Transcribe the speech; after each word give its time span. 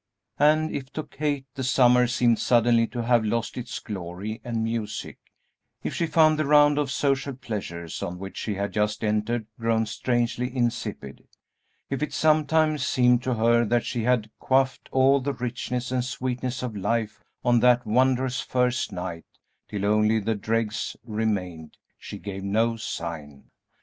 And 0.39 0.71
if 0.71 0.91
to 0.93 1.03
Kate 1.03 1.45
the 1.53 1.63
summer 1.63 2.07
seemed 2.07 2.39
suddenly 2.39 2.87
to 2.87 3.03
have 3.03 3.23
lost 3.23 3.55
its 3.55 3.77
glory 3.77 4.41
and 4.43 4.63
music, 4.63 5.19
if 5.83 5.93
she 5.93 6.07
found 6.07 6.39
the 6.39 6.45
round 6.47 6.79
of 6.79 6.89
social 6.89 7.35
pleasures 7.35 8.01
on 8.01 8.17
which 8.17 8.35
she 8.35 8.55
had 8.55 8.73
just 8.73 9.03
entered 9.03 9.45
grown 9.59 9.85
strangely 9.85 10.55
insipid, 10.55 11.27
if 11.91 12.01
it 12.01 12.13
sometimes 12.13 12.83
seemed 12.83 13.21
to 13.21 13.35
her 13.35 13.63
that 13.63 13.85
she 13.85 14.01
had 14.01 14.31
quaffed 14.39 14.89
all 14.91 15.21
the 15.21 15.33
richness 15.33 15.91
and 15.91 16.03
sweetness 16.03 16.63
of 16.63 16.75
life 16.75 17.23
on 17.45 17.59
that 17.59 17.85
wondrous 17.85 18.39
first 18.41 18.91
night 18.91 19.27
till 19.67 19.85
only 19.85 20.17
the 20.19 20.33
dregs 20.33 20.97
remained, 21.05 21.77
she 21.99 22.17
gave 22.17 22.43
no 22.43 22.75
sign. 22.75 23.51